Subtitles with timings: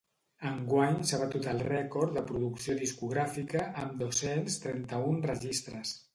[0.51, 5.97] Enguany s’ha batut el rècord de producció discogràfica, amb dos-cents trenta-un registres.